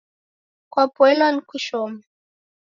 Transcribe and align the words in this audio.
Kwapoilwa 0.71 1.27
ni 1.31 1.41
kushoma? 1.49 1.99